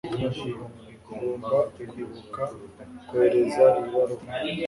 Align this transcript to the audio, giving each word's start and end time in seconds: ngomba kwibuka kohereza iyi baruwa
ngomba 1.11 1.57
kwibuka 1.73 2.43
kohereza 3.07 3.65
iyi 3.77 3.89
baruwa 3.93 4.31